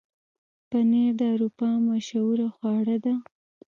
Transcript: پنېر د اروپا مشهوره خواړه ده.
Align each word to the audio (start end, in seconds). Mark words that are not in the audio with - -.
پنېر 0.69 1.11
د 1.19 1.21
اروپا 1.33 1.69
مشهوره 1.89 2.47
خواړه 2.55 2.97
ده. 3.05 3.13